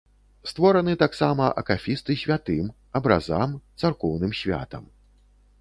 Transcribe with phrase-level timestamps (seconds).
[0.51, 4.83] Створаны таксама акафісты святым, абразам, царкоўным святам.